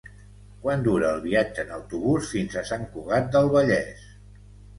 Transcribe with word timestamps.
Quant 0.61 0.85
dura 0.87 1.11
el 1.17 1.21
viatge 1.25 1.65
en 1.65 1.73
autobús 1.75 2.31
fins 2.33 2.57
a 2.57 2.65
Sant 2.71 2.89
Cugat 2.97 3.31
del 3.37 3.53
Vallès? 3.59 4.05